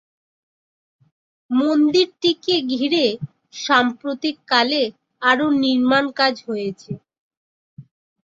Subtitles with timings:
[1.51, 3.05] মন্দিরটিকে ঘিরে
[3.57, 4.83] সাম্প্রতিককালে
[5.21, 6.91] আরো নির্মাণ কাজ হয়েছে।